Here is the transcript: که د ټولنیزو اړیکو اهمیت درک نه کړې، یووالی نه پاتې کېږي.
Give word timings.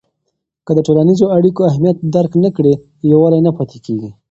که 0.65 0.71
د 0.75 0.79
ټولنیزو 0.87 1.25
اړیکو 1.37 1.61
اهمیت 1.69 1.97
درک 2.15 2.31
نه 2.43 2.49
کړې، 2.55 2.73
یووالی 3.11 3.41
نه 3.47 3.51
پاتې 3.57 3.77
کېږي. 3.85 4.09